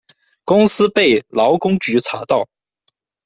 [0.45, 2.49] 公司被劳工局查到